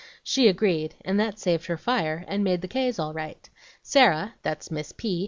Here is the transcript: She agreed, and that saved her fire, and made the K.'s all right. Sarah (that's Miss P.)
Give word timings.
She 0.23 0.47
agreed, 0.47 0.95
and 1.05 1.19
that 1.19 1.37
saved 1.37 1.67
her 1.67 1.77
fire, 1.77 2.25
and 2.27 2.43
made 2.43 2.61
the 2.61 2.67
K.'s 2.67 2.97
all 2.97 3.13
right. 3.13 3.47
Sarah 3.83 4.33
(that's 4.41 4.71
Miss 4.71 4.91
P.) 4.93 5.19